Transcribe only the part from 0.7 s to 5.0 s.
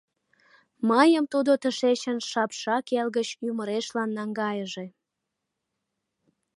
Мыйым тудо тышечын, шапшак эл гыч, ӱмырешлан наҥгайыже...